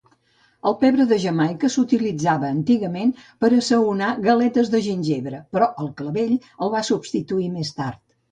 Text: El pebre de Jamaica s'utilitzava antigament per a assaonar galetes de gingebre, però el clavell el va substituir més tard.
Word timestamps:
El 0.67 0.75
pebre 0.83 1.03
de 1.09 1.17
Jamaica 1.23 1.69
s'utilitzava 1.73 2.49
antigament 2.55 3.11
per 3.43 3.51
a 3.51 3.53
assaonar 3.63 4.09
galetes 4.29 4.73
de 4.77 4.81
gingebre, 4.87 5.41
però 5.57 5.67
el 5.85 5.91
clavell 6.01 6.35
el 6.67 6.75
va 6.77 6.85
substituir 6.91 7.47
més 7.59 7.75
tard. 7.83 8.03